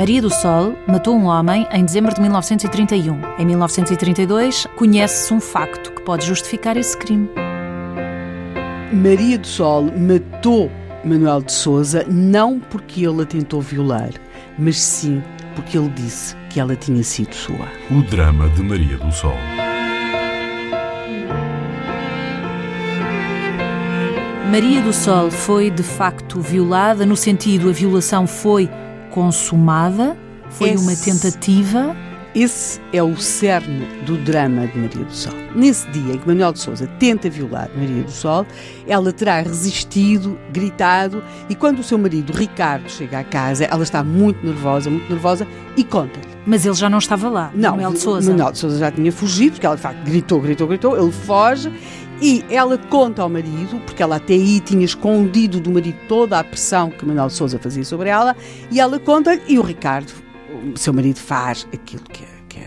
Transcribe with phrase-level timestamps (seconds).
[0.00, 3.20] Maria do Sol matou um homem em dezembro de 1931.
[3.38, 7.28] Em 1932, conhece-se um facto que pode justificar esse crime.
[8.90, 10.72] Maria do Sol matou
[11.04, 14.08] Manuel de Souza não porque ele a tentou violar,
[14.58, 15.22] mas sim
[15.54, 17.68] porque ele disse que ela tinha sido sua.
[17.90, 19.36] O drama de Maria do Sol.
[24.50, 28.66] Maria do Sol foi de facto violada, no sentido a violação foi
[29.10, 30.16] consumada,
[30.50, 31.96] foi Esse- uma tentativa.
[32.32, 35.32] Esse é o cerne do drama de Maria do Sol.
[35.56, 38.46] Nesse dia em que Manuel de Souza tenta violar Maria do Sol,
[38.86, 44.04] ela terá resistido, gritado, e quando o seu marido Ricardo chega à casa, ela está
[44.04, 45.44] muito nervosa, muito nervosa,
[45.76, 46.30] e conta-lhe.
[46.46, 48.30] Mas ele já não estava lá, Não, Manuel de Souza.
[48.30, 51.72] Manuel de Souza já tinha fugido, porque ela de facto gritou, gritou, gritou, ele foge
[52.20, 56.44] e ela conta ao marido, porque ela até aí tinha escondido do marido toda a
[56.44, 58.36] pressão que Manuel Souza fazia sobre ela,
[58.70, 60.12] e ela conta e o Ricardo,
[60.74, 62.60] o seu marido, faz aquilo que, que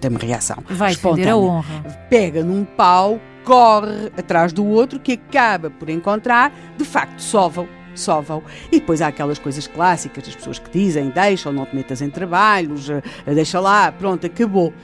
[0.00, 0.56] tem uma reação.
[0.68, 1.82] Vai defender a honra.
[2.10, 7.68] Pega num pau, corre atrás do outro, que acaba por encontrar, de facto, sova-o.
[7.94, 8.42] Sova-o.
[8.70, 12.02] E depois há aquelas coisas clássicas das pessoas que dizem: deixa ou não te metas
[12.02, 14.74] em trabalhos, eh, deixa lá, pronto, acabou.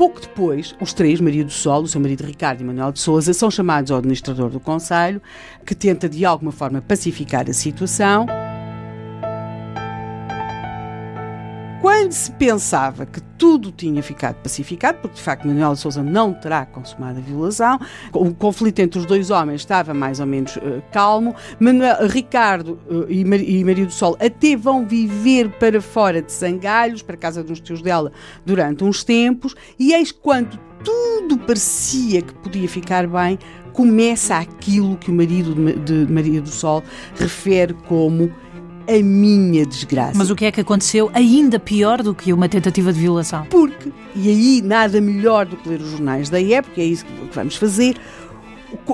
[0.00, 3.34] Pouco depois, os três, Maria do Sol, o seu marido Ricardo e Manuel de Souza,
[3.34, 5.20] são chamados ao administrador do Conselho,
[5.66, 8.24] que tenta de alguma forma pacificar a situação.
[11.80, 16.34] Quando se pensava que tudo tinha ficado pacificado, porque de facto Manuel de Souza não
[16.34, 17.80] terá consumado a violação,
[18.12, 23.06] o conflito entre os dois homens estava mais ou menos eh, calmo, Manuel, Ricardo eh,
[23.08, 27.42] e, Mar- e Maria do Sol até vão viver para fora de Sangalhos, para casa
[27.48, 28.12] uns tios dela,
[28.44, 33.38] durante uns tempos, e eis quando tudo parecia que podia ficar bem,
[33.72, 36.82] começa aquilo que o marido de Ma- de Maria do Sol
[37.16, 38.30] refere como
[38.98, 40.16] a minha desgraça.
[40.18, 43.46] Mas o que é que aconteceu ainda pior do que uma tentativa de violação?
[43.46, 47.12] Porque, e aí nada melhor do que ler os jornais da época, é isso que
[47.34, 47.96] vamos fazer.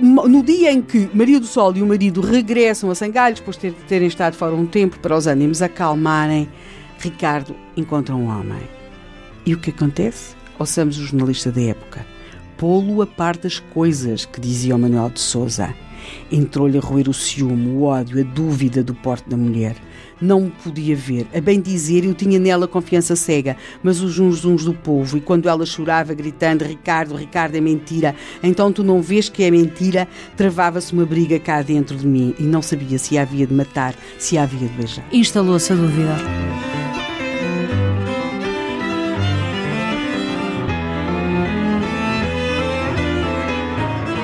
[0.00, 3.70] No dia em que Maria do Sol e o marido regressam a Sangalhos, depois de
[3.70, 6.48] ter- terem estado fora um tempo para os ânimos acalmarem,
[6.98, 8.60] Ricardo encontra um homem.
[9.46, 10.34] E o que acontece?
[10.58, 12.04] Ouçamos o jornalista da época.
[12.58, 15.74] Pô-lo a par das coisas que dizia o Manuel de Souza.
[16.30, 19.76] Entrou-lhe a roer o ciúme, o ódio, a dúvida do porte da mulher.
[20.20, 21.26] Não me podia ver.
[21.34, 25.48] A bem dizer, eu tinha nela confiança cega, mas os uns do povo, e quando
[25.48, 30.92] ela chorava, gritando: Ricardo, Ricardo, é mentira, então tu não vês que é mentira, travava-se
[30.92, 34.38] uma briga cá dentro de mim e não sabia se a havia de matar, se
[34.38, 35.04] a havia de beijar.
[35.12, 36.71] Instalou-se a dúvida.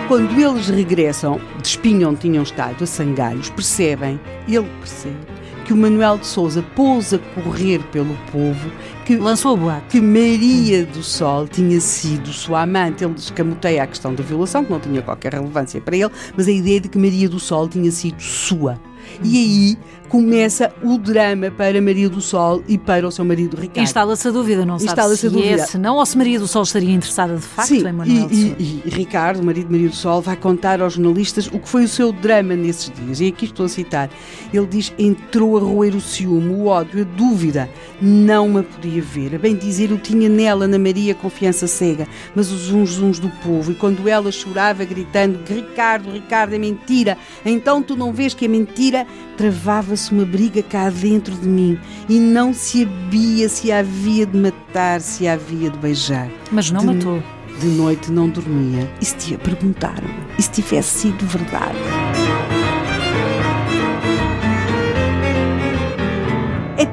[0.09, 5.19] Quando eles regressam de espinho onde tinham estado, a Sangalhos, percebem, ele percebe,
[5.67, 8.71] que o Manuel de Souza pôs a correr pelo povo
[9.05, 9.85] que, Lançou o boato.
[9.91, 13.05] que Maria do Sol tinha sido sua amante.
[13.05, 16.53] Ele descamoteia a questão da violação, que não tinha qualquer relevância para ele, mas a
[16.53, 18.81] ideia de que Maria do Sol tinha sido sua.
[19.23, 19.79] E aí
[20.09, 23.85] começa o drama para Maria do Sol e para o seu marido Ricardo.
[23.85, 25.63] Instala-se a dúvida, não sabe Instala-se se a dúvida.
[25.63, 28.29] é, se não, ou se Maria do Sol estaria interessada de facto Sim, em Manuel
[28.31, 31.59] e, e- e Ricardo, o marido de Maria do Sol, vai contar aos jornalistas o
[31.59, 33.21] que foi o seu drama nesses dias.
[33.21, 34.09] E aqui estou a citar.
[34.53, 37.69] Ele diz: entrou a roer o ciúme, o ódio, a dúvida.
[38.01, 39.35] Não me podia ver.
[39.35, 42.07] A bem dizer, eu tinha nela, na Maria, confiança cega.
[42.35, 47.19] Mas os uns uns do povo, e quando ela chorava, gritando: Ricardo, Ricardo, é mentira.
[47.45, 48.88] Então tu não vês que é mentira?
[49.37, 51.79] Travava-se uma briga cá dentro de mim
[52.09, 56.29] e não se sabia se havia de matar, se havia de beijar.
[56.51, 57.23] Mas não de- matou.
[57.61, 58.89] De noite não dormia.
[59.01, 60.09] E se perguntaram
[60.39, 61.77] e se tivesse sido verdade?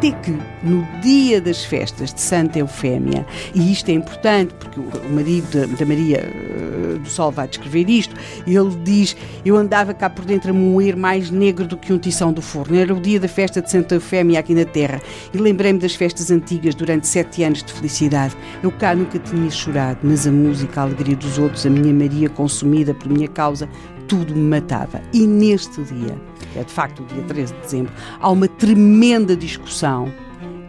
[0.05, 3.25] Até que, no dia das festas de Santa Eufémia,
[3.55, 7.89] e isto é importante porque o marido da, da Maria eh, do Sol vai descrever
[7.89, 8.15] isto,
[8.45, 12.31] ele diz: Eu andava cá por dentro a moer mais negro do que um tição
[12.31, 12.77] do forno.
[12.77, 15.01] Era o dia da festa de Santa Eufémia aqui na Terra.
[15.33, 18.35] E lembrei-me das festas antigas durante sete anos de felicidade.
[18.61, 22.29] Eu cá nunca tinha chorado, mas a música, a alegria dos outros, a minha Maria
[22.29, 23.67] consumida por minha causa,
[24.07, 25.01] tudo me matava.
[25.13, 26.15] E neste dia,
[26.53, 30.11] que é de facto o dia 13 de dezembro, há uma tremenda discussão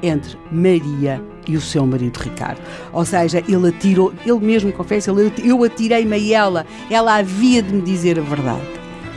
[0.03, 2.61] entre Maria e o seu marido Ricardo.
[2.93, 7.73] Ou seja, ele atirou, ele mesmo confessa, ele, eu atirei-me a ela, ela havia de
[7.73, 8.67] me dizer a verdade.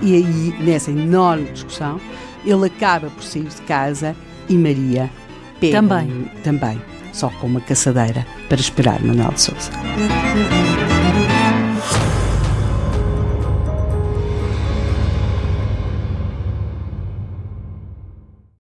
[0.01, 1.99] E aí, nessa enorme discussão,
[2.45, 4.15] ele acaba por sair de casa
[4.47, 5.09] e Maria
[5.59, 6.31] pega Também.
[6.43, 6.81] também,
[7.11, 9.71] só com uma caçadeira para esperar Manuel de Souza.